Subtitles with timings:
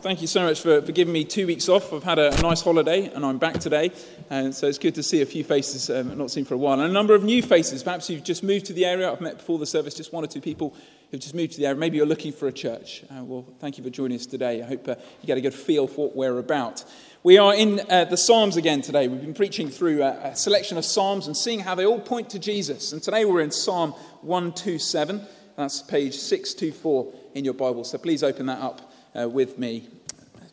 [0.00, 1.92] Thank you so much for, for giving me two weeks off.
[1.92, 3.90] I've had a, a nice holiday and I'm back today.
[4.30, 6.74] And so it's good to see a few faces um, not seen for a while.
[6.74, 7.82] And a number of new faces.
[7.82, 9.10] Perhaps you've just moved to the area.
[9.10, 10.76] I've met before the service just one or two people
[11.10, 11.76] who've just moved to the area.
[11.76, 13.02] Maybe you're looking for a church.
[13.10, 14.62] Uh, well, thank you for joining us today.
[14.62, 16.84] I hope uh, you get a good feel for what we're about.
[17.24, 19.08] We are in uh, the Psalms again today.
[19.08, 22.30] We've been preaching through a, a, selection of Psalms and seeing how they all point
[22.30, 22.92] to Jesus.
[22.92, 23.90] And today we're in Psalm
[24.22, 25.26] 127.
[25.56, 27.82] That's page 624 in your Bible.
[27.82, 28.87] So please open that up
[29.18, 29.88] uh, with me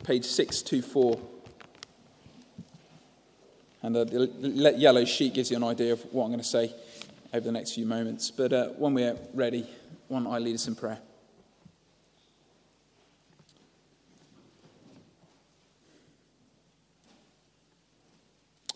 [0.04, 1.20] page 624.
[3.82, 6.74] And the yellow sheet gives you an idea of what I'm going to say
[7.34, 8.32] over the next few moments.
[8.32, 9.68] But uh, when we're ready,
[10.10, 11.00] don't I lead us in prayer?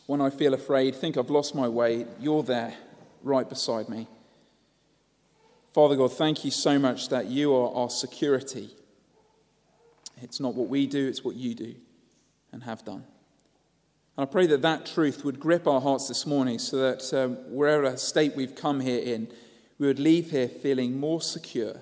[0.05, 2.73] When I feel afraid, think I've lost my way, you're there,
[3.23, 4.07] right beside me.
[5.73, 8.71] Father God, thank you so much that you are our security.
[10.21, 11.75] It's not what we do, it's what you do
[12.51, 13.03] and have done.
[14.17, 17.35] And I pray that that truth would grip our hearts this morning so that um,
[17.53, 19.31] wherever state we've come here in,
[19.77, 21.81] we would leave here feeling more secure,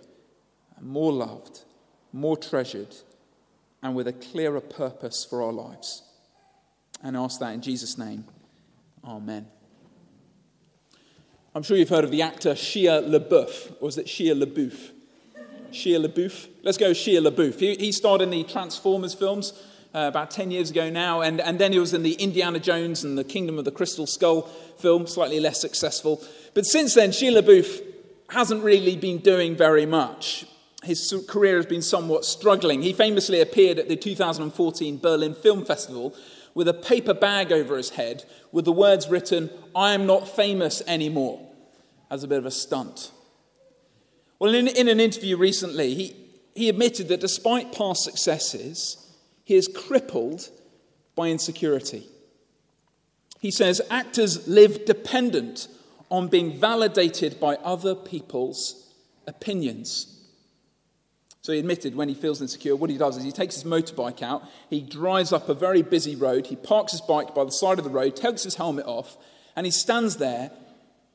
[0.80, 1.62] more loved,
[2.14, 2.96] more treasured,
[3.82, 6.04] and with a clearer purpose for our lives.
[7.04, 8.26] And I ask that in Jesus' name.
[9.04, 9.48] Amen.
[11.56, 14.92] I'm sure you've heard of the actor Shia LaBeouf, or is it Shia LaBeouf?
[15.78, 16.48] Shia LaBeouf.
[16.64, 17.60] Let's go Shia LaBeouf.
[17.60, 19.54] He, he starred in the Transformers films
[19.94, 23.04] uh, about 10 years ago now, and, and then he was in the Indiana Jones
[23.04, 24.42] and the Kingdom of the Crystal Skull
[24.80, 26.22] film, slightly less successful.
[26.54, 27.82] But since then, Shia LaBeouf
[28.30, 30.46] hasn't really been doing very much.
[30.84, 32.82] His career has been somewhat struggling.
[32.82, 36.16] He famously appeared at the 2014 Berlin Film Festival
[36.54, 40.82] with a paper bag over his head with the words written, I am not famous
[40.88, 41.40] anymore,
[42.10, 43.12] as a bit of a stunt.
[44.40, 46.16] Well, in, in an interview recently, he,
[46.56, 48.98] he admitted that despite past successes,
[49.44, 50.50] he is crippled
[51.16, 52.06] by insecurity.
[53.40, 55.68] He says actors live dependent
[56.10, 58.94] on being validated by other people's
[59.26, 60.14] opinions.
[61.42, 64.22] So he admitted when he feels insecure, what he does is he takes his motorbike
[64.22, 67.78] out, he drives up a very busy road, he parks his bike by the side
[67.78, 69.18] of the road, takes his helmet off,
[69.56, 70.52] and he stands there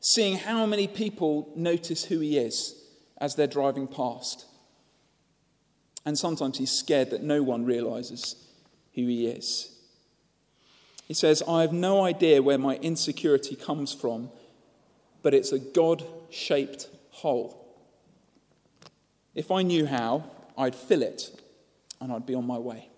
[0.01, 2.82] seeing how many people notice who he is
[3.23, 4.45] as they're driving past.
[6.05, 8.35] And sometimes he's scared that no one realizes
[8.95, 9.71] who he is.
[11.07, 14.29] He says, I have no idea where my insecurity comes from,
[15.23, 17.59] but it's a God shaped hole.
[19.37, 20.25] If I knew how,
[20.59, 21.31] I'd fill it
[22.01, 22.89] and I'd be on my way.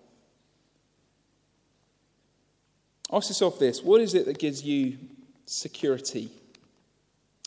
[3.13, 4.97] Ask yourself this what is it that gives you
[5.45, 6.31] security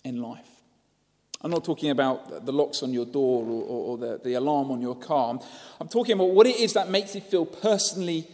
[0.04, 0.47] in life?
[1.40, 4.70] I'm not talking about the locks on your door or, or, or the, the alarm
[4.72, 5.38] on your car.
[5.80, 8.26] I'm talking about what it is that makes you feel personally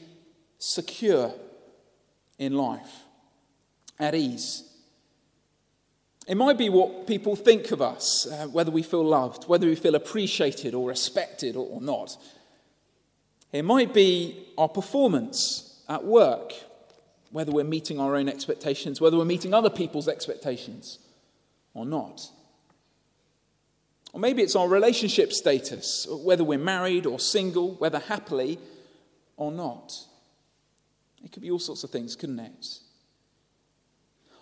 [0.59, 1.33] secure
[2.39, 3.03] in life,
[3.99, 4.65] at ease.
[6.27, 9.75] It might be what people think of us, uh, whether we feel loved, whether we
[9.75, 12.17] feel appreciated or respected or, or not.
[13.53, 16.55] It might be our performance at work,
[17.31, 20.99] whether we're meeting our own expectations, whether we're meeting other people's expectations
[21.75, 22.31] or not.
[24.15, 28.61] Or maybe it's our relationship status, whether we're married or single, whether happily
[29.37, 29.93] or not.
[31.25, 32.79] It could be all sorts of things, couldn't it?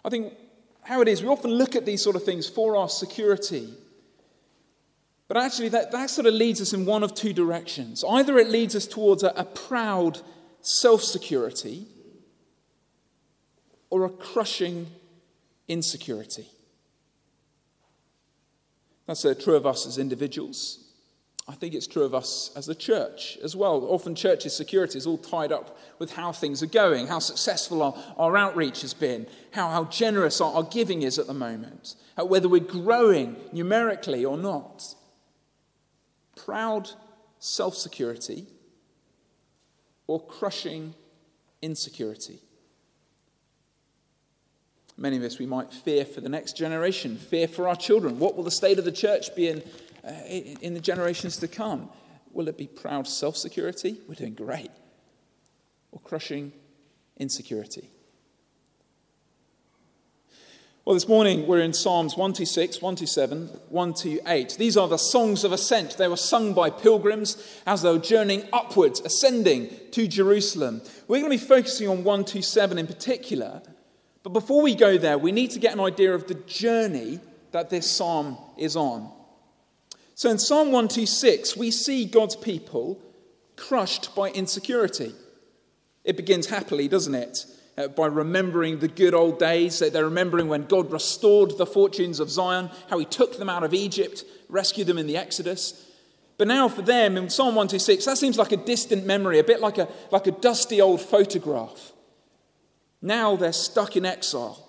[0.05, 0.34] I think
[0.83, 3.72] how it is, we often look at these sort of things for our security.
[5.27, 8.04] But actually, that, that sort of leads us in one of two directions.
[8.06, 10.21] Either it leads us towards a, a proud
[10.60, 11.87] self security
[13.89, 14.89] or a crushing
[15.66, 16.47] insecurity.
[19.06, 20.78] That's uh, true of us as individuals.
[21.48, 23.84] I think it's true of us as a church as well.
[23.84, 27.94] Often, church's security is all tied up with how things are going, how successful our,
[28.16, 32.48] our outreach has been, how, how generous our, our giving is at the moment, whether
[32.48, 34.94] we're growing numerically or not.
[36.36, 36.91] Proud
[37.41, 38.46] self security
[40.06, 40.94] or crushing
[41.60, 42.38] insecurity.
[45.03, 48.21] Many of us, we might fear for the next generation, fear for our children.
[48.21, 49.60] What will the state of the church be in,
[50.07, 51.91] uh, in the generations to come?
[52.33, 53.97] Will it be proud self security?
[54.07, 54.71] We're doing great.
[55.91, 56.53] Or crushing
[57.16, 57.91] insecurity?
[60.84, 64.54] Well, this morning we're in Psalms 126, 127, 128.
[64.57, 65.97] These are the songs of ascent.
[65.99, 70.81] They were sung by pilgrims as they were journeying upwards, ascending to Jerusalem.
[71.09, 73.63] We're going to be focusing on 127 in particular
[74.22, 77.21] but before we go there, we need to get an idea of the journey
[77.51, 79.10] that this psalm is on.
[80.15, 83.01] So in Psalm 126, we see God's people
[83.57, 85.13] crushed by insecurity.
[86.04, 87.47] It begins happily, doesn't it?
[87.77, 89.78] Uh, by remembering the good old days.
[89.78, 93.65] that They're remembering when God restored the fortunes of Zion, how he took them out
[93.65, 95.89] of Egypt, rescued them in the Exodus.
[96.36, 99.60] But now for them, in Psalm 126, that seems like a distant memory, a bit
[99.60, 101.92] like a, like a dusty old photograph.
[103.03, 104.69] Now they're stuck in exile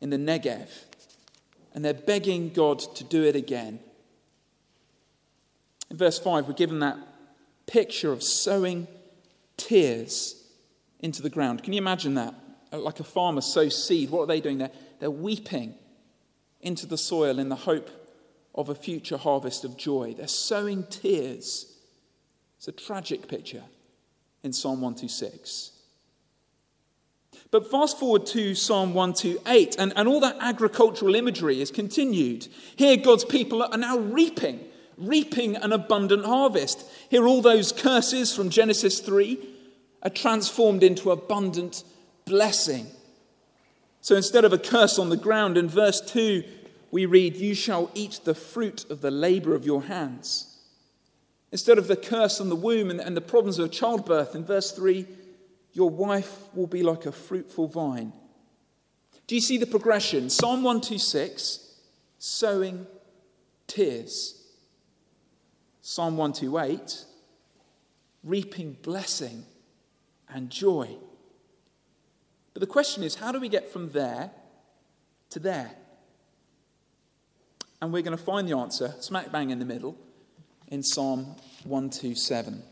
[0.00, 0.68] in the Negev,
[1.74, 3.80] and they're begging God to do it again.
[5.90, 6.96] In verse 5, we're given that
[7.66, 8.86] picture of sowing
[9.56, 10.42] tears
[11.00, 11.64] into the ground.
[11.64, 12.34] Can you imagine that?
[12.72, 14.10] Uh, like a farmer sows seed.
[14.10, 14.70] What are they doing there?
[15.00, 15.74] They're weeping
[16.60, 17.90] into the soil in the hope
[18.54, 20.14] of a future harvest of joy.
[20.16, 21.76] They're sowing tears.
[22.58, 23.62] It's a tragic picture
[24.42, 25.77] in Psalm 126.
[27.50, 32.48] But fast forward to Psalm 128, and, and all that agricultural imagery is continued.
[32.76, 34.60] Here, God's people are now reaping,
[34.98, 36.84] reaping an abundant harvest.
[37.08, 39.38] Here, all those curses from Genesis 3
[40.02, 41.84] are transformed into abundant
[42.26, 42.86] blessing.
[44.02, 46.44] So instead of a curse on the ground, in verse 2,
[46.90, 50.58] we read, You shall eat the fruit of the labor of your hands.
[51.50, 54.70] Instead of the curse on the womb and, and the problems of childbirth, in verse
[54.70, 55.06] 3,
[55.72, 58.12] your wife will be like a fruitful vine.
[59.26, 60.30] Do you see the progression?
[60.30, 61.74] Psalm 126,
[62.18, 62.86] sowing
[63.66, 64.34] tears.
[65.82, 67.04] Psalm 128,
[68.24, 69.44] reaping blessing
[70.28, 70.96] and joy.
[72.52, 74.30] But the question is how do we get from there
[75.30, 75.70] to there?
[77.80, 79.96] And we're going to find the answer smack bang in the middle
[80.66, 82.62] in Psalm 127.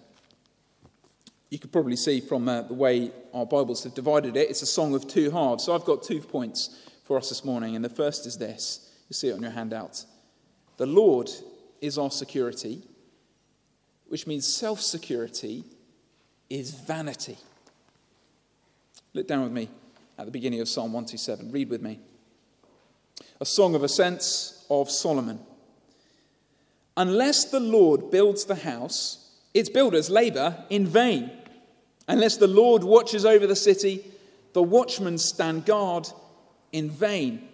[1.48, 4.66] You could probably see from uh, the way our Bibles have divided it, it's a
[4.66, 5.64] song of two halves.
[5.64, 8.90] So I've got two points for us this morning, and the first is this.
[9.08, 10.04] You see it on your handout.
[10.76, 11.30] The Lord
[11.80, 12.82] is our security,
[14.08, 15.64] which means self security
[16.50, 17.38] is vanity.
[19.14, 19.70] Look down with me
[20.18, 21.52] at the beginning of Psalm 127.
[21.52, 22.00] Read with me.
[23.40, 25.40] A song of ascents of Solomon.
[26.96, 29.25] Unless the Lord builds the house,
[29.56, 31.30] its builders labor in vain.
[32.06, 34.04] Unless the Lord watches over the city,
[34.52, 36.06] the watchmen stand guard
[36.72, 37.48] in vain.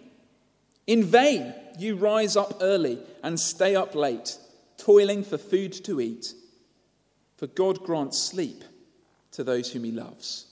[0.85, 4.37] In vain you rise up early and stay up late,
[4.77, 6.33] toiling for food to eat.
[7.37, 8.65] For God grants sleep
[9.31, 10.47] to those whom he loves.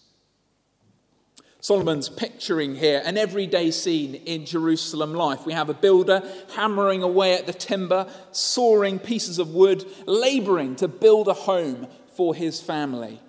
[1.61, 5.45] Solomon's picturing here an everyday scene in Jerusalem life.
[5.45, 6.23] We have a builder
[6.55, 12.33] hammering away at the timber, sawing pieces of wood, laboring to build a home for
[12.33, 13.19] his family.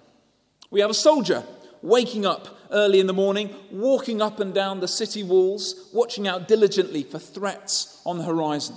[0.71, 1.45] We have a soldier
[1.83, 6.49] waking up early in the morning, walking up and down the city walls, watching out
[6.49, 8.77] diligently for threats on the horizon.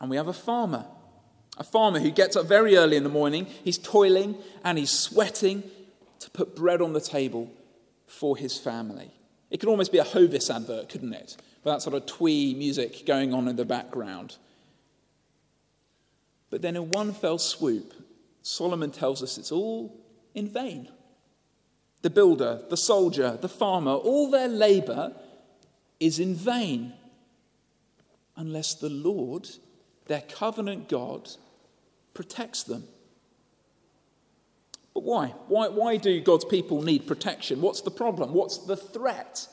[0.00, 0.86] And we have a farmer,
[1.58, 5.64] a farmer who gets up very early in the morning, he's toiling and he's sweating
[6.20, 7.50] to put bread on the table
[8.10, 9.10] for his family.
[9.50, 11.36] It could almost be a Hovis advert, couldn't it?
[11.62, 14.36] With that sort of twee music going on in the background.
[16.50, 17.94] But then, in one fell swoop,
[18.42, 19.96] Solomon tells us it's all
[20.34, 20.88] in vain.
[22.02, 25.14] The builder, the soldier, the farmer, all their labor
[26.00, 26.94] is in vain
[28.36, 29.48] unless the Lord,
[30.06, 31.28] their covenant God,
[32.14, 32.84] protects them.
[35.00, 35.26] But why?
[35.48, 35.68] why?
[35.68, 37.62] Why do God's people need protection?
[37.62, 38.34] What's the problem?
[38.34, 39.48] What's the threat?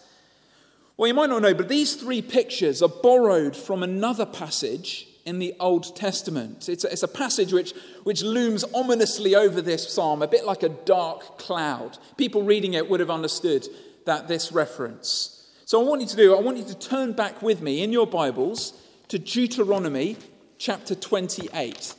[0.97, 5.39] Well, you might not know, but these three pictures are borrowed from another passage in
[5.39, 6.67] the Old Testament.
[6.67, 7.73] It's a, it's a passage which,
[8.03, 11.97] which looms ominously over this psalm, a bit like a dark cloud.
[12.17, 13.67] People reading it would have understood
[14.05, 15.49] that this reference.
[15.63, 17.93] So, I want you to do, I want you to turn back with me in
[17.93, 18.73] your Bibles
[19.07, 20.17] to Deuteronomy
[20.57, 21.95] chapter 28.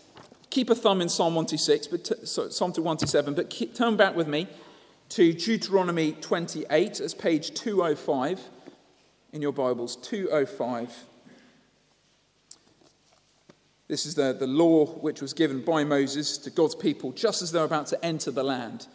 [0.51, 4.17] Keep a thumb in Psalm 126, but t- sorry, Psalm 127, but keep, turn back
[4.17, 4.49] with me
[5.11, 8.41] to Deuteronomy 28 as page 205
[9.33, 9.97] in your Bibles.
[9.97, 11.05] 205.
[13.89, 17.53] This is the, the law which was given by Moses to God's people just as
[17.53, 18.87] they're about to enter the land.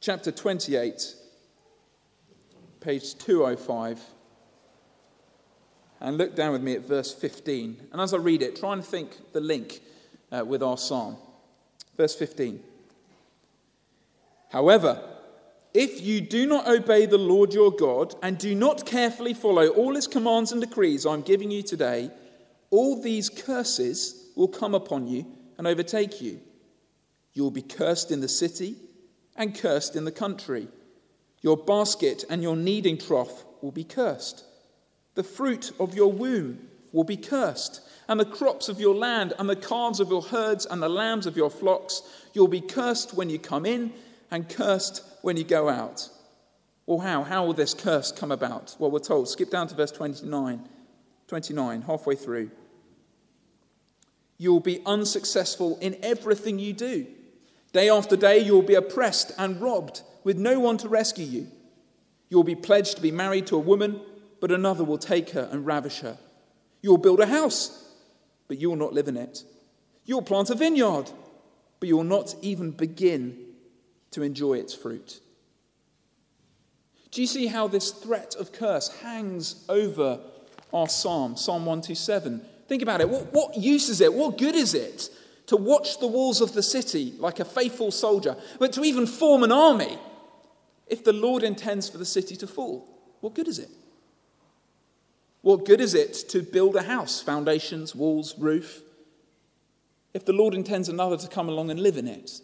[0.00, 1.14] Chapter 28,
[2.80, 4.00] page 205
[6.02, 7.88] and look down with me at verse 15.
[7.92, 9.80] And as I read it, try and think the link
[10.32, 11.16] uh, with our psalm.
[11.96, 12.60] Verse 15.
[14.50, 15.00] However,
[15.72, 19.94] if you do not obey the Lord your God and do not carefully follow all
[19.94, 22.10] his commands and decrees I'm giving you today,
[22.70, 25.24] all these curses will come upon you
[25.56, 26.40] and overtake you.
[27.32, 28.76] You will be cursed in the city
[29.36, 30.66] and cursed in the country.
[31.42, 34.44] Your basket and your kneading trough will be cursed.
[35.14, 39.48] The fruit of your womb will be cursed, and the crops of your land, and
[39.48, 42.02] the calves of your herds, and the lambs of your flocks.
[42.34, 43.92] You'll be cursed when you come in,
[44.30, 46.08] and cursed when you go out.
[46.86, 47.22] Well, how?
[47.22, 48.74] How will this curse come about?
[48.78, 49.28] Well, we're told.
[49.28, 50.68] Skip down to verse 29,
[51.28, 52.50] 29 halfway through.
[54.38, 57.06] You'll be unsuccessful in everything you do.
[57.72, 61.48] Day after day, you'll be oppressed and robbed, with no one to rescue you.
[62.28, 64.00] You'll be pledged to be married to a woman,
[64.42, 66.18] but another will take her and ravish her.
[66.82, 67.88] You'll build a house,
[68.48, 69.44] but you will not live in it.
[70.04, 71.08] You'll plant a vineyard,
[71.78, 73.38] but you will not even begin
[74.10, 75.20] to enjoy its fruit.
[77.12, 80.18] Do you see how this threat of curse hangs over
[80.72, 82.44] our psalm, Psalm 127?
[82.66, 83.08] Think about it.
[83.08, 84.12] What, what use is it?
[84.12, 85.08] What good is it
[85.46, 89.44] to watch the walls of the city like a faithful soldier, but to even form
[89.44, 90.00] an army
[90.88, 92.88] if the Lord intends for the city to fall?
[93.20, 93.68] What good is it?
[95.42, 98.80] What good is it to build a house, foundations, walls, roof,
[100.14, 102.40] if the Lord intends another to come along and live in it?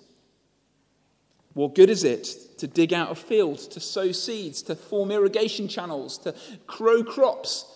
[1.54, 5.68] What good is it to dig out a field, to sow seeds, to form irrigation
[5.68, 6.34] channels, to
[6.66, 7.66] grow crops,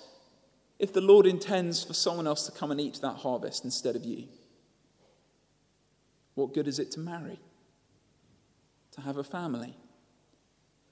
[0.79, 4.05] if the Lord intends for someone else to come and eat that harvest instead of
[4.05, 4.25] you?
[6.35, 7.38] What good is it to marry,
[8.93, 9.76] to have a family,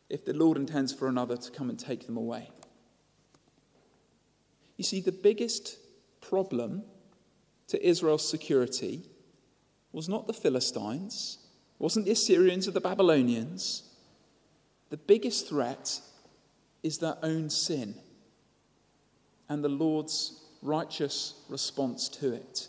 [0.08, 2.48] if the Lord intends for another to come and take them away?
[4.80, 5.76] You see, the biggest
[6.22, 6.84] problem
[7.68, 9.02] to Israel's security
[9.92, 11.36] was not the Philistines,
[11.78, 13.82] wasn't the Assyrians or the Babylonians.
[14.88, 16.00] The biggest threat
[16.82, 17.94] is their own sin
[19.50, 22.68] and the Lord's righteous response to it.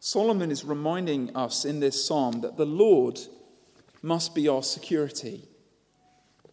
[0.00, 3.20] Solomon is reminding us in this psalm that the Lord
[4.02, 5.44] must be our security,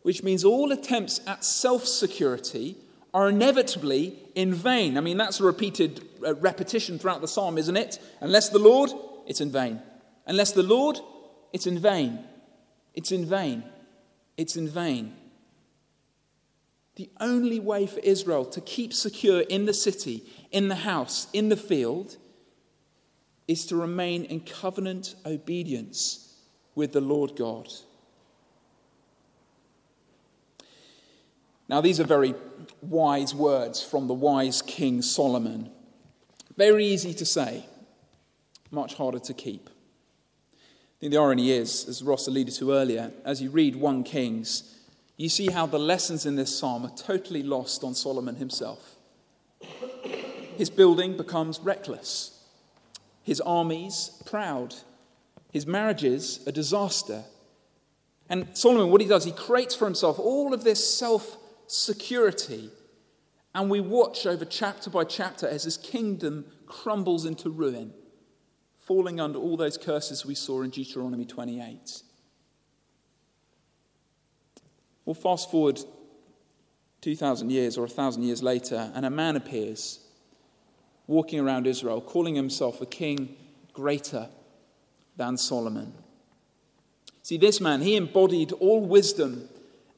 [0.04, 2.78] which means all attempts at self security
[3.14, 4.98] are inevitably in vain.
[4.98, 8.00] I mean, that's a repeated uh, repetition throughout the psalm, isn't it?
[8.22, 8.92] Unless the Lord,
[9.28, 9.82] it's in vain.
[10.26, 11.00] Unless the Lord,
[11.52, 12.24] it's in vain.
[12.94, 13.64] It's in vain.
[14.38, 15.16] It's in vain.
[16.96, 21.50] The only way for Israel to keep secure in the city, in the house, in
[21.50, 22.18] the field,
[23.48, 26.36] is to remain in covenant obedience
[26.76, 27.68] with the Lord God.
[31.72, 32.36] Now, these are very
[32.82, 35.72] wise words from the wise King Solomon.
[36.58, 37.66] Very easy to say,
[38.72, 39.70] much harder to keep.
[39.70, 44.80] I think the irony is, as Ross alluded to earlier, as you read 1 Kings,
[45.16, 48.98] you see how the lessons in this psalm are totally lost on Solomon himself.
[50.58, 52.38] His building becomes reckless,
[53.24, 54.76] his armies proud,
[55.54, 57.24] his marriages a disaster.
[58.30, 61.38] And Solomon, what he does, he creates for himself all of this self
[61.72, 62.70] security.
[63.56, 67.94] And we watch over chapter by chapter as his kingdom crumbles into ruin,
[68.80, 72.02] falling under all those curses we saw in Deuteronomy 28.
[75.06, 75.80] Well, fast forward
[77.02, 80.00] 2,000 years or 1,000 years later, and a man appears
[81.08, 83.36] walking around Israel, calling himself a king
[83.74, 84.30] greater
[85.18, 85.94] than Solomon.
[87.24, 89.50] See, this man, he embodied all wisdom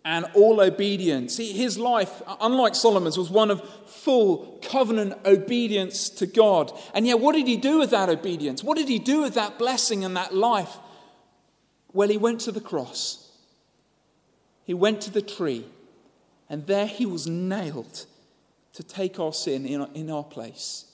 [0.06, 1.38] and all obedience.
[1.38, 6.78] His life, unlike Solomon's, was one of full covenant obedience to God.
[6.94, 8.64] And yet, what did he do with that obedience?
[8.64, 10.78] What did he do with that blessing and that life?
[11.94, 13.32] Well, he went to the cross,
[14.66, 15.66] he went to the tree,
[16.50, 18.06] and there he was nailed
[18.74, 20.86] to take our sin in our place.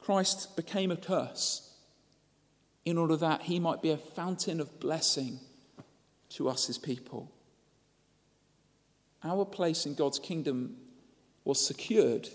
[0.00, 1.72] Christ became a curse
[2.84, 5.38] in order that he might be a fountain of blessing
[6.34, 7.30] to us, his people.
[9.22, 10.76] Our place in God's kingdom
[11.44, 12.28] was secured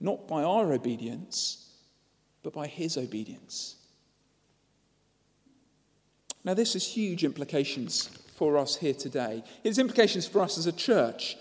[0.00, 1.70] not by our obedience,
[2.42, 3.76] but by his obedience.
[6.42, 9.44] Now, this has huge implications for us here today.
[9.62, 11.36] It has implications for us as a church.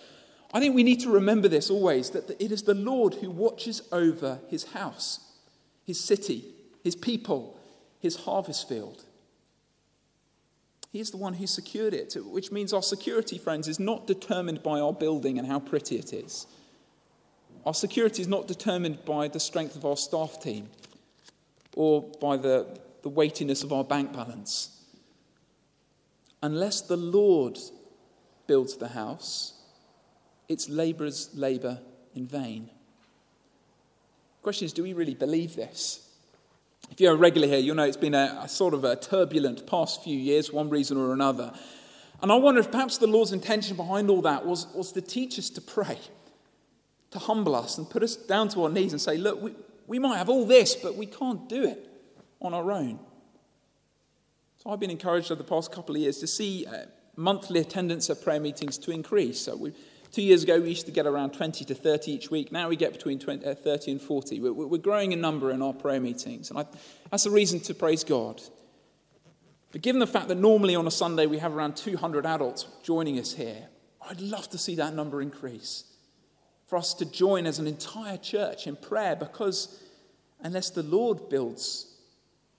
[0.54, 3.82] I think we need to remember this always that it is the Lord who watches
[3.94, 5.22] over his house,
[5.86, 6.44] his city,
[6.84, 7.58] his people,
[8.02, 9.06] his harvest field.
[10.92, 14.80] He's the one who secured it, which means our security, friends, is not determined by
[14.80, 16.48] our building and how pretty it is.
[17.66, 20.70] Our security is not determined by the strength of our staff team
[21.76, 24.84] or by the, the weightiness of our bank balance.
[26.42, 27.60] Unless the Lord
[28.48, 29.54] builds the house,
[30.48, 31.80] it's labourers labour
[32.16, 32.66] in vain.
[34.40, 36.09] The question is do we really believe this?
[36.92, 39.68] If you're a regular here, you'll know it's been a, a sort of a turbulent
[39.68, 41.54] past few years, one reason or another.
[42.22, 45.40] And I wonder if perhaps the Lord's intention behind all that was, was to teach
[45.40, 45.98] us to pray.
[47.12, 49.54] to humble us and put us down to our knees and say, Look, we,
[49.88, 51.90] we might have all this, but we can't do it
[52.42, 53.00] on our own.
[54.58, 58.10] So I've been encouraged over the past couple of years to see uh, monthly attendance
[58.10, 59.40] at prayer meetings to increase.
[59.42, 59.74] So we,
[60.12, 62.52] two years ago, we used to get around 20 to 30 each week.
[62.52, 64.40] Now we get between 20, uh, 30 and 40.
[64.40, 66.50] We're, we're, growing in number in our prayer meetings.
[66.50, 66.66] And I,
[67.12, 68.42] that's a reason to praise God.
[69.72, 73.20] But given the fact that normally on a Sunday we have around 200 adults joining
[73.20, 73.68] us here,
[74.08, 75.84] I'd love to see that number increase.
[76.68, 79.82] For us to join as an entire church in prayer because
[80.42, 81.88] unless the Lord builds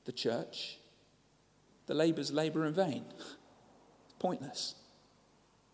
[0.04, 0.78] the church,
[1.86, 3.04] the labourers labour in vain.
[4.06, 4.74] It's pointless.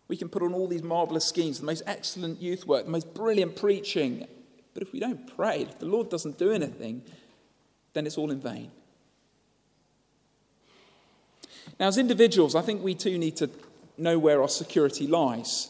[0.07, 3.13] We can put on all these marvellous schemes, the most excellent youth work, the most
[3.13, 4.25] brilliant preaching,
[4.73, 7.01] but if we don't pray, if the Lord doesn't do anything,
[7.93, 8.71] then it's all in vain.
[11.79, 13.49] Now, as individuals, I think we too need to
[13.97, 15.67] know where our security lies.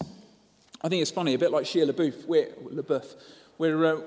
[0.82, 2.25] I think it's funny, a bit like Shia LaBeouf.
[2.27, 3.15] We're, LaBeouf,
[3.58, 4.01] we're, uh,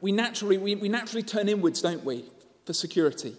[0.00, 2.24] we, naturally, we, we naturally turn inwards, don't we,
[2.64, 3.36] for security.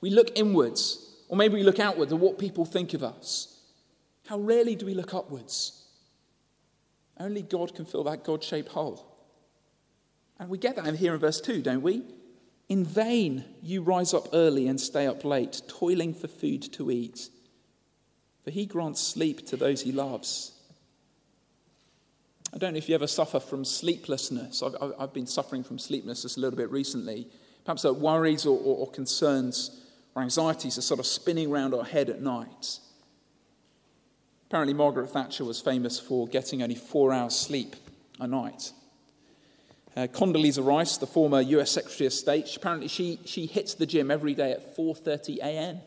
[0.00, 3.56] We look inwards or maybe we look outwards at what people think of us.
[4.26, 5.79] How rarely do we look upwards?
[7.20, 9.06] Only God can fill that God shaped hole.
[10.38, 12.02] And we get that here in verse 2, don't we?
[12.70, 17.28] In vain you rise up early and stay up late, toiling for food to eat.
[18.42, 20.52] For he grants sleep to those he loves.
[22.54, 24.62] I don't know if you ever suffer from sleeplessness.
[24.62, 27.28] I've, I've been suffering from sleeplessness a little bit recently.
[27.64, 29.82] Perhaps our worries or, or, or concerns
[30.16, 32.78] our anxieties are sort of spinning around our head at night.
[34.50, 37.76] Apparently, Margaret Thatcher was famous for getting only four hours sleep
[38.18, 38.72] a night.
[39.96, 44.10] Uh, Condoleezza Rice, the former US Secretary of State, apparently she, she hits the gym
[44.10, 45.78] every day at 4.30 a.m.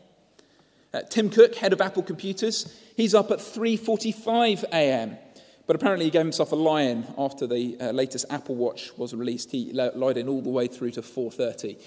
[0.94, 5.18] Uh, Tim Cook, head of Apple Computers, he's up at 3.45 a.m.
[5.66, 9.50] But apparently he gave himself a lie-in after the uh, latest Apple Watch was released.
[9.50, 11.78] He lied in all the way through to 4.30.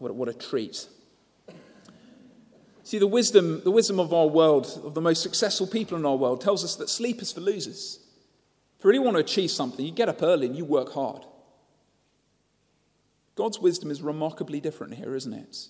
[0.00, 0.86] What, what a treat.
[2.88, 6.16] See, the wisdom, the wisdom of our world, of the most successful people in our
[6.16, 8.00] world, tells us that sleep is for losers.
[8.78, 11.26] If you really want to achieve something, you get up early and you work hard.
[13.34, 15.66] God's wisdom is remarkably different here, isn't it?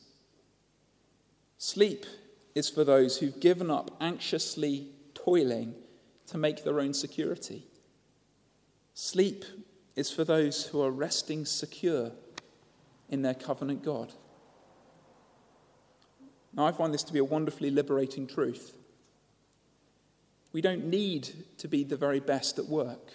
[1.57, 2.07] Sleep
[2.55, 5.75] is for those who've given up anxiously toiling
[6.29, 7.67] to make their own security.
[8.95, 9.45] Sleep
[9.97, 12.13] is for those who are resting secure
[13.09, 14.13] in their covenant God.
[16.59, 18.75] Now, I find this to be a wonderfully liberating truth.
[20.53, 23.12] We don't need to be the very best at work.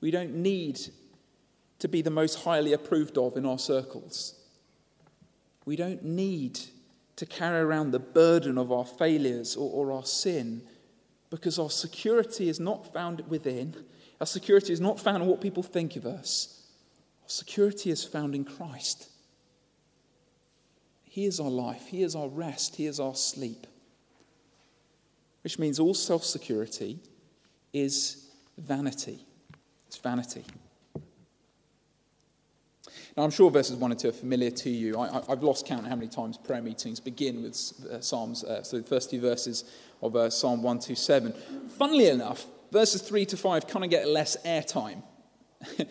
[0.00, 0.78] We don't need
[1.80, 4.34] to be the most highly approved of in our circles.
[5.64, 6.60] We don't need
[7.16, 10.62] to carry around the burden of our failures or, or, our sin
[11.28, 13.74] because our security is not found within.
[14.20, 16.68] Our security is not found in what people think of us.
[17.24, 19.08] Our security is found in Christ.
[21.10, 23.66] He is our life, He is our rest, He is our sleep.
[25.42, 27.00] Which means all self security
[27.72, 29.26] is vanity.
[29.88, 30.44] It's vanity.
[33.16, 34.96] Now, I'm sure verses 1 and 2 are familiar to you.
[34.96, 37.56] I, have lost count how many times prayer meetings begin with
[37.90, 39.64] uh, Psalms, uh, so the first two verses
[40.00, 41.34] of uh, Psalm 127.
[41.76, 45.02] Funnily enough, verses 3 to 5 kind of get less airtime.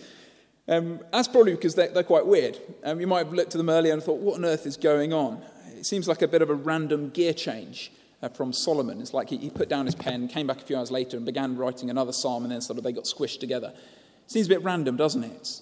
[0.69, 2.59] Um, that's probably because they're, they're quite weird.
[2.83, 5.13] Um, you might have looked at them earlier and thought, what on earth is going
[5.13, 5.41] on?
[5.75, 9.01] It seems like a bit of a random gear change uh, from Solomon.
[9.01, 11.25] It's like he, he, put down his pen, came back a few hours later, and
[11.25, 13.73] began writing another psalm, and then sort of they got squished together.
[14.27, 15.61] Seems a bit random, doesn't it?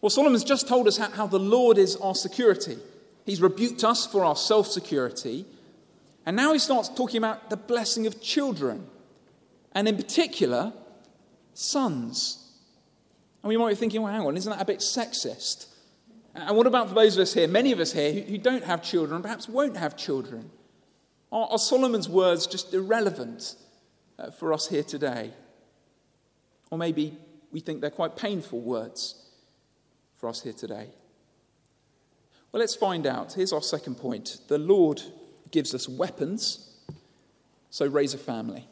[0.00, 2.78] Well, Solomon's just told us how, how the Lord is our security.
[3.26, 5.46] He's rebuked us for our self security.
[6.26, 8.88] And now he starts talking about the blessing of children,
[9.72, 10.72] and in particular,
[11.54, 12.47] sons.
[13.42, 15.66] And we might be thinking, well, hang on, isn't that a bit sexist?
[16.34, 18.64] And what about for those of us here, many of us here, who, who don't
[18.64, 20.50] have children, perhaps won't have children?
[21.32, 23.54] Are, are Solomon's words just irrelevant
[24.18, 25.32] uh, for us here today?
[26.70, 27.16] Or maybe
[27.52, 29.14] we think they're quite painful words
[30.16, 30.88] for us here today.
[32.52, 33.34] Well, let's find out.
[33.34, 35.02] Here's our second point the Lord
[35.50, 36.76] gives us weapons,
[37.70, 38.66] so raise a family.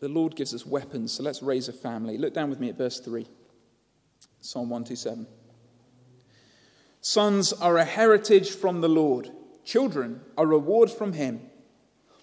[0.00, 2.18] The Lord gives us weapons, so let's raise a family.
[2.18, 3.26] Look down with me at verse 3.
[4.44, 5.26] Psalm 127.
[7.00, 9.30] Sons are a heritage from the Lord,
[9.64, 11.40] children a reward from him.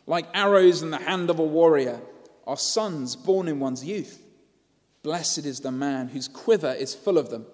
[0.06, 2.00] Like arrows in the hand of a warrior
[2.46, 4.22] are sons born in one's youth.
[5.02, 7.48] Blessed is the man whose quiver is full of them.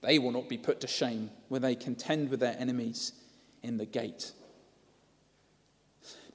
[0.00, 3.12] They will not be put to shame when they contend with their enemies
[3.64, 4.30] in the gate.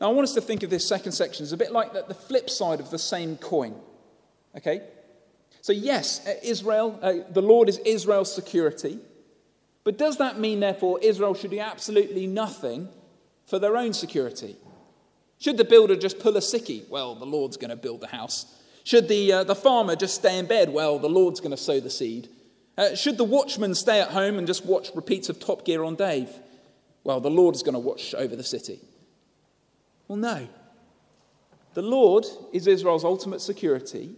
[0.01, 2.13] Now, I want us to think of this second section as a bit like the
[2.13, 3.73] flip side of the same coin.
[4.57, 4.81] Okay?
[5.63, 8.99] So, yes, uh, Israel, uh, the Lord is Israel's security.
[9.85, 12.89] But does that mean, therefore, Israel should do absolutely nothing
[13.45, 14.57] for their own security?
[15.39, 16.85] Should the builder just pull a sickie?
[16.89, 18.45] Well, the Lord's going to build the house.
[18.83, 20.73] Should the, uh, the farmer just stay in bed?
[20.73, 22.27] Well, the Lord's going to sow the seed.
[22.77, 25.95] Uh, should the watchman stay at home and just watch repeats of Top Gear on
[25.95, 26.29] Dave?
[27.05, 28.81] Well, the Lord is going to watch over the city.
[30.09, 30.45] Well, no.
[31.73, 34.15] The Lord is Israel's ultimate security,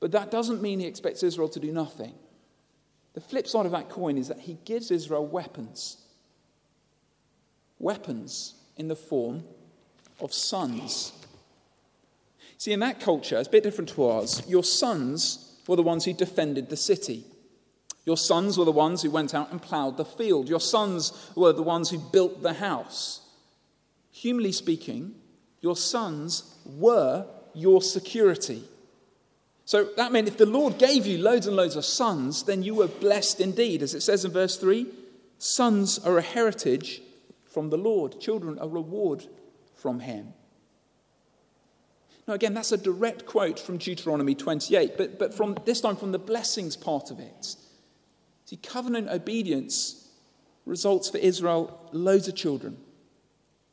[0.00, 2.14] but that doesn't mean he expects Israel to do nothing.
[3.12, 5.98] The flip side of that coin is that he gives Israel weapons.
[7.78, 9.44] Weapons in the form
[10.20, 11.12] of sons.
[12.56, 14.42] See, in that culture, it's a bit different to ours.
[14.48, 17.24] Your sons were the ones who defended the city.
[18.04, 20.48] Your sons were the ones who went out and ploughed the field.
[20.48, 23.20] Your sons were the ones who built the house.
[24.12, 25.14] Humanly speaking,
[25.60, 28.64] your sons were your security.
[29.70, 32.74] So that meant if the Lord gave you loads and loads of sons, then you
[32.74, 33.82] were blessed indeed.
[33.82, 34.88] As it says in verse 3
[35.38, 37.00] sons are a heritage
[37.44, 39.26] from the Lord, children a reward
[39.76, 40.34] from Him.
[42.26, 46.10] Now, again, that's a direct quote from Deuteronomy 28, but, but from this time from
[46.10, 47.54] the blessings part of it.
[48.46, 50.08] See, covenant obedience
[50.66, 52.76] results for Israel loads of children,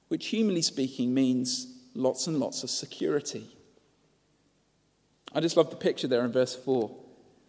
[0.09, 3.56] which, humanly speaking, means lots and lots of security.
[5.37, 6.89] I just love the picture there in verse 4.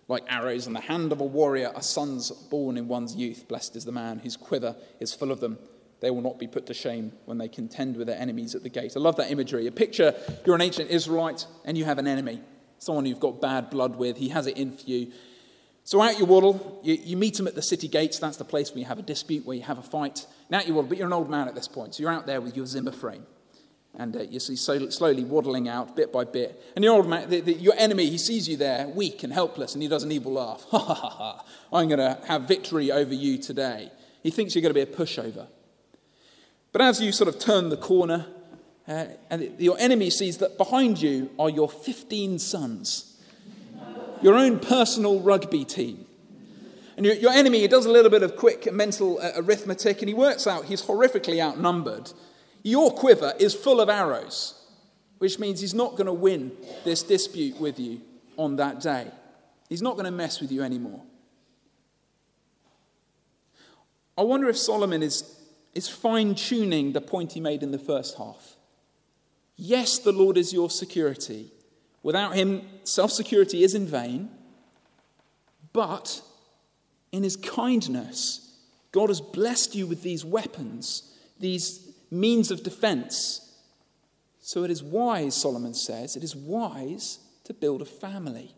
[0.08, 3.48] Like arrows in the hand of a warrior are sons born in one's youth.
[3.48, 5.58] Blessed is the man whose quiver is full of them.
[6.00, 8.68] They will not be put to shame when they contend with their enemies at the
[8.68, 8.92] gate.
[8.94, 9.66] I love that imagery.
[9.68, 12.42] A picture you're an ancient Israelite and you have an enemy,
[12.78, 14.18] someone you've got bad blood with.
[14.18, 15.10] He has it in for you.
[15.84, 18.18] So out you waddle, you, you meet him at the city gates.
[18.18, 20.26] That's the place where you have a dispute, where you have a fight.
[20.52, 21.94] Out you waddle, but you're an old man at this point.
[21.94, 23.24] So you're out there with your Zimmer frame.
[23.96, 26.62] And uh, you see so, slowly waddling out bit by bit.
[26.76, 29.74] And your old man, the, the, your enemy, he sees you there, weak and helpless,
[29.74, 30.64] and he does an evil laugh.
[30.70, 31.44] Ha ha ha ha.
[31.72, 33.90] I'm going to have victory over you today.
[34.22, 35.48] He thinks you're going to be a pushover.
[36.72, 38.26] But as you sort of turn the corner,
[38.86, 43.08] uh, and your enemy sees that behind you are your 15 sons
[44.22, 46.04] your own personal rugby team.
[46.96, 50.08] And your, your enemy he does a little bit of quick mental uh, arithmetic and
[50.08, 52.12] he works out he's horrifically outnumbered.
[52.62, 54.54] Your quiver is full of arrows,
[55.18, 56.52] which means he's not going to win
[56.84, 58.00] this dispute with you
[58.36, 59.10] on that day.
[59.68, 61.02] He's not going to mess with you anymore.
[64.16, 65.38] I wonder if Solomon is,
[65.74, 68.56] is fine tuning the point he made in the first half.
[69.56, 71.52] Yes, the Lord is your security,
[72.02, 74.30] Without him, self security is in vain.
[75.72, 76.22] But
[77.12, 78.56] in his kindness,
[78.92, 83.44] God has blessed you with these weapons, these means of defense.
[84.40, 88.54] So it is wise, Solomon says, it is wise to build a family.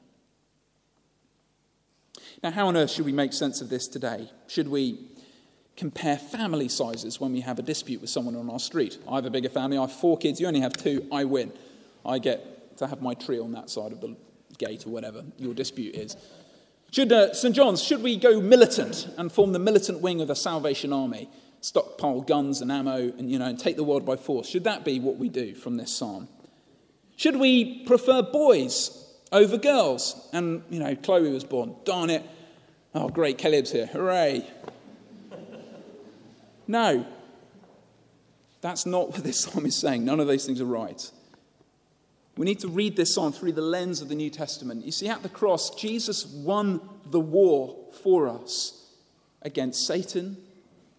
[2.42, 4.30] Now, how on earth should we make sense of this today?
[4.46, 4.98] Should we
[5.76, 8.98] compare family sizes when we have a dispute with someone on our street?
[9.08, 11.52] I have a bigger family, I have four kids, you only have two, I win.
[12.04, 14.16] I get to have my tree on that side of the
[14.58, 16.16] gate or whatever your dispute is.
[16.90, 17.54] Should uh, St.
[17.54, 21.28] John's, should we go militant and form the militant wing of the Salvation Army,
[21.60, 24.48] stockpile guns and ammo and, you know, and take the world by force?
[24.48, 26.28] Should that be what we do from this psalm?
[27.16, 30.28] Should we prefer boys over girls?
[30.32, 31.76] And, you know, Chloe was born.
[31.84, 32.24] Darn it.
[32.94, 33.86] Oh, great, Caleb's here.
[33.86, 34.46] Hooray.
[36.66, 37.06] No.
[38.60, 40.04] That's not what this psalm is saying.
[40.04, 41.10] None of those things are right.
[42.36, 44.84] We need to read this on through the lens of the New Testament.
[44.84, 48.86] You see, at the cross, Jesus won the war for us
[49.42, 50.36] against Satan,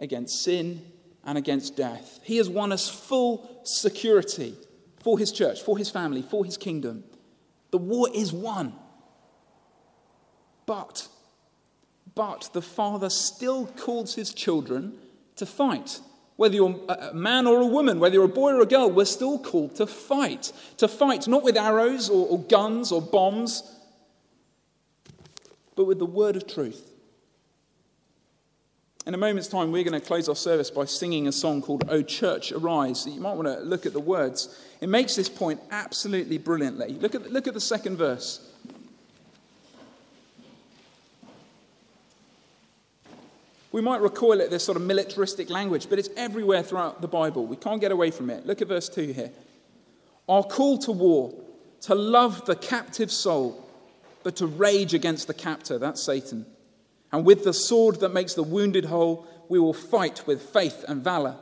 [0.02, 0.82] against sin,
[1.24, 2.20] and against death.
[2.24, 4.56] He has won us full security
[5.00, 7.04] for his church, for his family, for his kingdom.
[7.70, 8.74] The war is won.
[10.66, 11.08] But,
[12.16, 14.94] but the Father still calls his children
[15.36, 16.00] to fight.
[16.38, 19.06] Whether you're a man or a woman, whether you're a boy or a girl, we're
[19.06, 20.52] still called to fight.
[20.78, 23.64] To fight not with arrows or, or guns or bombs,
[25.76, 26.91] but with the word of truth.
[29.08, 31.86] In a moment's time, we're going to close our service by singing a song called
[31.90, 33.08] O Church Arise.
[33.08, 34.56] You might want to look at the words.
[34.80, 36.94] It makes this point absolutely brilliantly.
[36.94, 38.48] Look at, look at the second verse.
[43.72, 47.48] We might recoil at this sort of militaristic language, but it's everywhere throughout the Bible.
[47.48, 48.46] We can't get away from it.
[48.46, 49.32] Look at verse 2 here.
[50.30, 51.34] Our call to war,
[51.82, 53.68] to love the captive soul,
[54.24, 56.46] but to rage against the captor, that's Satan.
[57.12, 61.04] And with the sword that makes the wounded whole, we will fight with faith and
[61.04, 61.36] valor.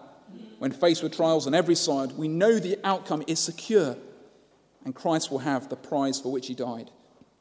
[0.58, 3.96] When faced with trials on every side, we know the outcome is secure,
[4.84, 6.92] and Christ will have the prize for which he died.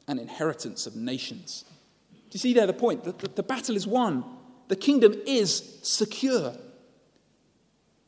[0.07, 1.65] an inheritance of nations.
[2.11, 3.03] Do you see there the point?
[3.03, 4.23] The, the, the battle is won,
[4.67, 6.55] the kingdom is secure.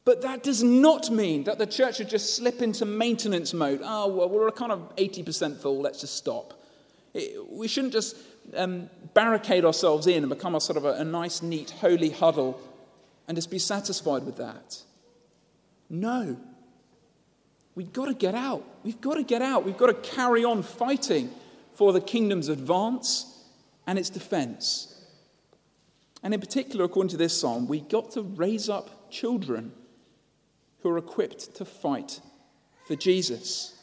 [0.04, 3.82] But that does not mean that the church should just slip into maintenance mode.
[3.84, 6.60] Oh, well, we're kind of 80% full, let's just stop.
[7.14, 8.16] It, we shouldn't just
[8.56, 12.60] um, barricade ourselves in and become a sort of a, a nice, neat, holy huddle
[13.28, 14.82] and just be satisfied with that.
[15.90, 16.38] No.
[17.76, 18.64] We've got to get out.
[18.84, 19.66] We've got to get out.
[19.66, 21.30] We've got to carry on fighting
[21.76, 23.46] for the kingdom's advance
[23.88, 24.88] and its defense.
[26.24, 29.72] And in particular, according to this psalm, we've got to raise up children
[30.82, 32.20] who are equipped to fight
[32.86, 33.78] for Jesus.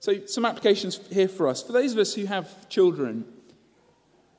[0.00, 1.62] So, some applications here for us.
[1.62, 3.24] For those of us who have children,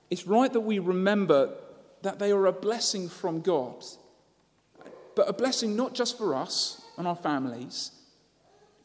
[0.09, 1.53] it's right that we remember
[2.01, 3.83] that they are a blessing from God,
[5.15, 7.91] but a blessing not just for us and our families,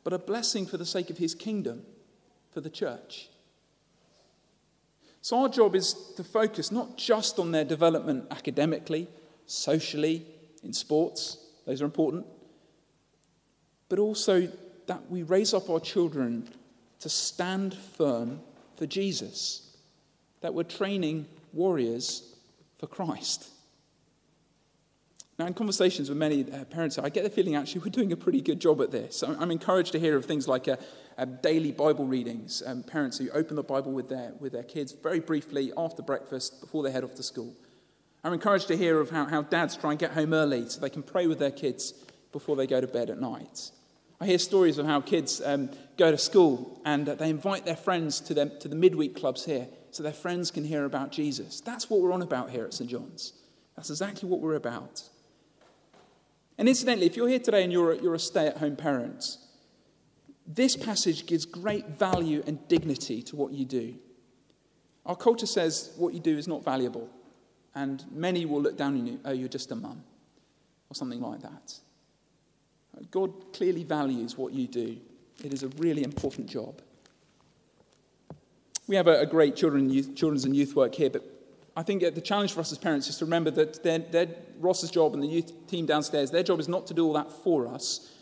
[0.03, 1.83] but a blessing for the sake of His kingdom,
[2.51, 3.29] for the church.
[5.21, 9.07] So, our job is to focus not just on their development academically,
[9.47, 10.27] socially,
[10.65, 12.27] in sports, those are important,
[13.89, 14.49] but also
[14.87, 16.49] that we raise up our children
[17.05, 18.41] to stand firm
[18.79, 19.77] for Jesus,
[20.41, 22.35] that we're training warriors
[22.79, 23.51] for Christ.
[25.39, 28.17] Now, in conversations with many uh, parents, I get the feeling actually we're doing a
[28.17, 29.23] pretty good job at this.
[29.23, 30.77] I'm, I'm encouraged to hear of things like uh,
[31.19, 34.93] uh, daily Bible readings, um, parents who open the Bible with their, with their kids
[34.93, 37.53] very briefly after breakfast before they head off to school.
[38.23, 40.89] I'm encouraged to hear of how, how dads try and get home early so they
[40.89, 41.93] can pray with their kids
[42.33, 43.73] before they go to bed at night.
[44.21, 47.77] I hear stories of how kids um, go to school and uh, they invite their
[47.77, 51.61] friends to, them, to the midweek clubs here so their friends can hear about Jesus.
[51.61, 52.91] That's what we're on about here at St.
[52.91, 53.33] John's.
[53.77, 55.03] That's exactly what we're about.
[56.59, 59.39] And incidentally, if you're here today and you're you're a stay at home parent,
[60.47, 63.95] this passage gives great value and dignity to what you do.
[65.07, 67.09] Our culture says what you do is not valuable,
[67.75, 70.05] and many will look down on you, oh, you're just a mum,
[70.91, 71.79] or something like that.
[73.11, 74.97] God clearly values what you do.
[75.43, 76.81] It is a really important job.
[78.87, 81.25] We have a, a great children youth, children's and youth work here, but
[81.77, 85.23] I think the challenge for us as parents is to remember that Ross's job and
[85.23, 88.13] the youth team downstairs, their job is not to do all that for us,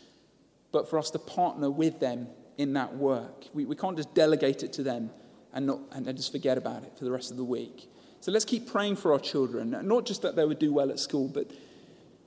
[0.71, 3.45] but for us to partner with them in that work.
[3.53, 5.11] We, we can't just delegate it to them
[5.53, 7.91] and, not, and just forget about it for the rest of the week.
[8.21, 10.99] So let's keep praying for our children, not just that they would do well at
[10.99, 11.51] school, but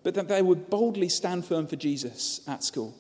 [0.07, 2.95] but that they would boldly stand firm for Jesus at school.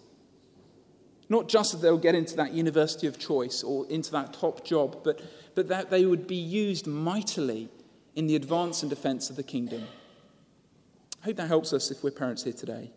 [1.28, 5.04] Not just that they'll get into that university of choice or into that top job,
[5.04, 5.20] but,
[5.54, 7.68] but that they would be used mightily
[8.16, 9.84] in the advance and defense of the kingdom.
[11.22, 12.90] I hope that helps us if we're parents here today.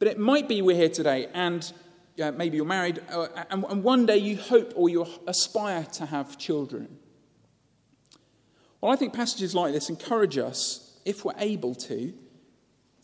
[0.00, 1.72] But it might be we're here today and
[2.18, 6.36] maybe you're married, uh, and, and one day you hope or you aspire to have
[6.36, 6.98] children.
[8.80, 12.12] Well, I think passages like this encourage us, if we're able to,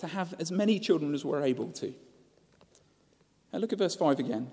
[0.00, 1.94] to have as many children as we're able to.
[3.52, 4.50] Now look at verse 5 again.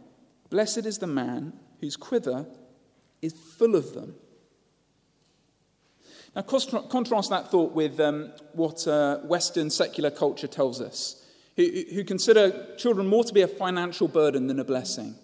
[0.50, 2.46] Blessed is the man whose quiver
[3.22, 4.16] is full of them.
[6.36, 12.04] Now, contrast that thought with um, what uh, Western secular culture tells us, who, who
[12.04, 15.16] consider children more to be a financial burden than a blessing.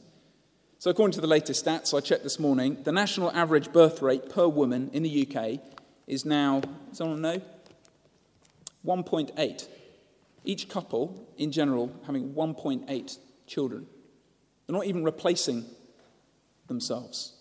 [0.79, 4.29] So, according to the latest stats I checked this morning, the national average birth rate
[4.29, 5.59] per woman in the UK
[6.07, 6.61] is now,
[6.99, 7.41] anyone know?
[8.85, 9.67] 1.8.
[10.43, 13.87] Each couple, in general, having 1.8 children.
[14.67, 15.65] They're not even replacing
[16.67, 17.33] themselves.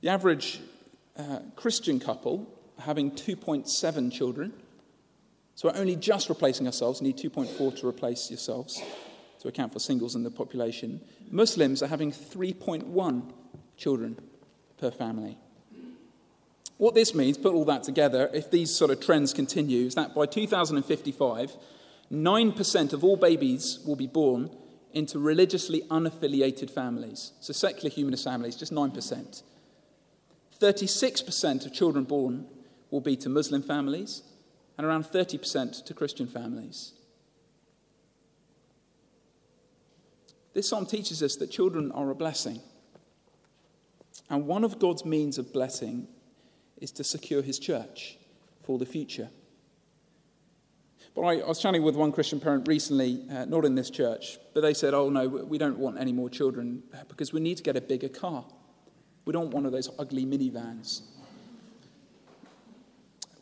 [0.00, 0.60] The average
[1.16, 2.46] uh, Christian couple
[2.78, 4.52] having 2.7 children.
[5.54, 8.82] So we're only just replacing ourselves, need 2.4 to replace yourselves
[9.40, 11.00] to account for singles in the population.
[11.30, 13.32] Muslims are having 3.1
[13.76, 14.18] children
[14.78, 15.36] per family.
[16.82, 20.16] What this means, put all that together, if these sort of trends continue, is that
[20.16, 21.56] by 2055,
[22.10, 24.50] 9% of all babies will be born
[24.92, 27.34] into religiously unaffiliated families.
[27.38, 29.42] So secular humanist families, just 9%.
[30.58, 32.48] 36% of children born
[32.90, 34.24] will be to Muslim families,
[34.76, 36.94] and around 30% to Christian families.
[40.52, 42.60] This psalm teaches us that children are a blessing.
[44.28, 46.08] And one of God's means of blessing
[46.82, 48.18] is to secure his church
[48.62, 49.30] for the future.
[51.14, 54.38] But I, I was chatting with one Christian parent recently, uh, not in this church,
[54.52, 57.62] but they said, Oh, no, we don't want any more children because we need to
[57.62, 58.44] get a bigger car.
[59.24, 61.02] We don't want one of those ugly minivans.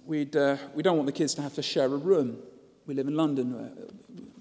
[0.05, 2.39] We'd, uh, we don't want the kids to have to share a room.
[2.87, 3.89] We live in London,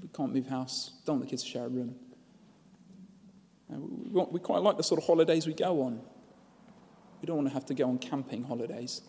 [0.01, 1.95] we can't move house, don't want the kids to share a room.
[3.71, 6.01] Uh, we, we quite like the sort of holidays we go on.
[7.21, 9.01] We don't want to have to go on camping holidays.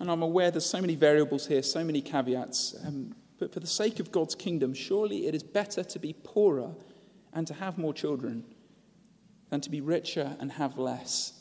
[0.00, 2.74] And I'm aware there's so many variables here, so many caveats.
[2.84, 6.70] Um, but for the sake of God's kingdom, surely it is better to be poorer
[7.32, 8.44] and to have more children
[9.50, 11.34] than to be richer and have less.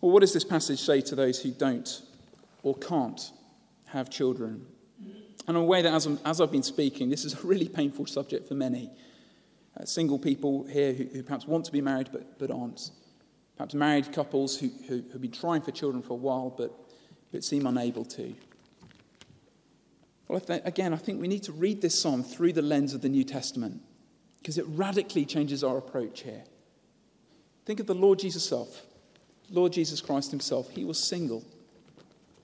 [0.00, 2.02] Well, what does this passage say to those who don't
[2.62, 3.30] or can't
[3.86, 4.66] have children?
[5.46, 8.06] And I'm aware that as, i as I've been speaking, this is a really painful
[8.06, 8.90] subject for many.
[9.78, 12.90] Uh, single people here who, who, perhaps want to be married but, but aren't.
[13.56, 16.72] Perhaps married couples who, who, who've been trying for children for a while but,
[17.32, 18.34] but seem unable to.
[20.28, 23.08] Well, again, I think we need to read this psalm through the lens of the
[23.08, 23.80] New Testament
[24.38, 26.44] because it radically changes our approach here.
[27.66, 28.82] Think of the Lord Jesus himself,
[29.50, 30.70] Lord Jesus Christ himself.
[30.70, 31.44] He was single.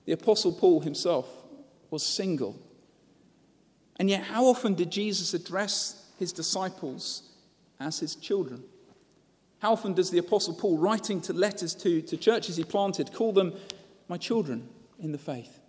[0.05, 1.27] The Apostle Paul himself
[1.89, 2.59] was single.
[3.97, 7.23] And yet, how often did Jesus address his disciples
[7.79, 8.63] as his children?
[9.59, 13.33] How often does the Apostle Paul, writing to letters to, to churches he planted, call
[13.33, 13.53] them
[14.07, 15.59] my children in the faith?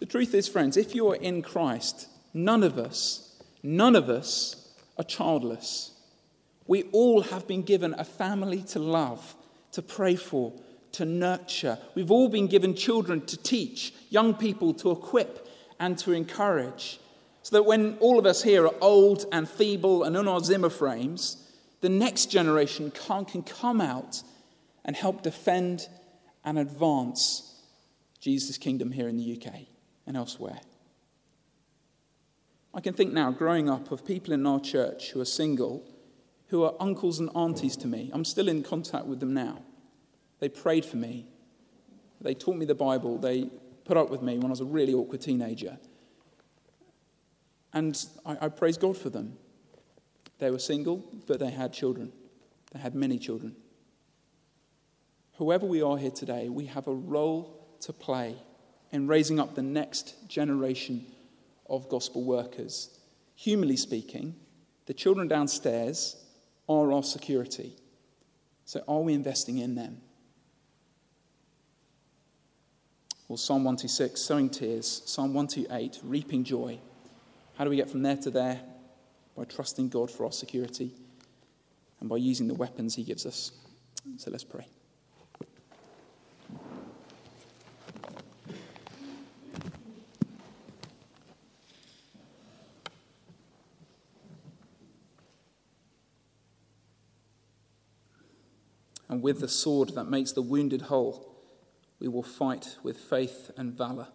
[0.00, 4.74] The truth is, friends, if you are in Christ, none of us, none of us
[4.98, 5.92] are childless.
[6.66, 9.34] We all have been given a family to love,
[9.72, 10.52] to pray for,
[10.92, 11.78] to nurture.
[11.94, 16.98] We've all been given children to teach, young people to equip and to encourage.
[17.44, 20.70] So that when all of us here are old and feeble and on our Zimmer
[20.70, 21.46] frames,
[21.82, 24.22] the next generation can, can come out
[24.82, 25.86] and help defend
[26.42, 27.60] and advance
[28.18, 29.66] Jesus' kingdom here in the UK
[30.06, 30.58] and elsewhere.
[32.72, 35.86] I can think now, growing up, of people in our church who are single,
[36.46, 38.10] who are uncles and aunties to me.
[38.14, 39.60] I'm still in contact with them now.
[40.40, 41.26] They prayed for me,
[42.22, 43.50] they taught me the Bible, they
[43.84, 45.76] put up with me when I was a really awkward teenager.
[47.74, 49.36] And I, I praise God for them.
[50.38, 52.12] They were single, but they had children.
[52.72, 53.56] They had many children.
[55.36, 58.36] Whoever we are here today, we have a role to play
[58.92, 61.04] in raising up the next generation
[61.68, 62.96] of gospel workers.
[63.34, 64.36] Humanly speaking,
[64.86, 66.16] the children downstairs
[66.68, 67.74] are our security.
[68.64, 70.00] So, are we investing in them?
[73.26, 75.02] Well, Psalm 126, sowing tears.
[75.06, 76.78] Psalm 128, reaping joy.
[77.54, 78.60] How do we get from there to there?
[79.36, 80.92] By trusting God for our security
[82.00, 83.52] and by using the weapons He gives us.
[84.16, 84.66] So let's pray.
[99.14, 101.36] and with the sword that makes the wounded whole,
[102.00, 104.08] we will fight with faith and valor.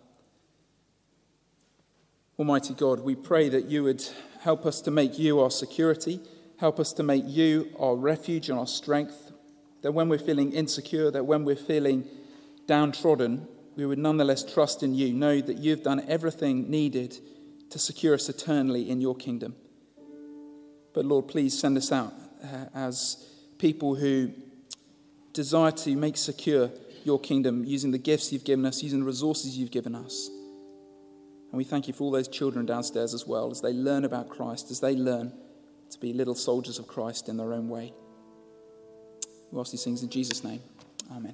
[2.39, 4.01] Almighty God, we pray that you would
[4.39, 6.21] help us to make you our security,
[6.57, 9.33] help us to make you our refuge and our strength,
[9.81, 12.05] that when we're feeling insecure, that when we're feeling
[12.65, 17.17] downtrodden, we would nonetheless trust in you, know that you've done everything needed
[17.71, 19.53] to secure us eternally in your kingdom.
[20.93, 24.31] But Lord, please send us out uh, as people who
[25.33, 26.71] desire to make secure
[27.03, 30.29] your kingdom using the gifts you've given us, using the resources you've given us.
[31.51, 34.29] And we thank you for all those children downstairs as well, as they learn about
[34.29, 35.33] Christ, as they learn
[35.89, 37.93] to be little soldiers of Christ in their own way.
[39.51, 40.61] We ask these things in Jesus' name.
[41.11, 41.33] Amen.